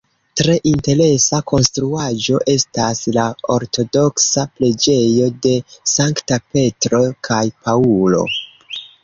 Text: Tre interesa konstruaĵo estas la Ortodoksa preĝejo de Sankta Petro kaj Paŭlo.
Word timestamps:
Tre 0.39 0.53
interesa 0.69 1.41
konstruaĵo 1.51 2.39
estas 2.53 3.01
la 3.17 3.25
Ortodoksa 3.57 4.47
preĝejo 4.57 5.29
de 5.45 5.53
Sankta 5.93 6.41
Petro 6.57 7.05
kaj 7.31 7.45
Paŭlo. 7.69 8.25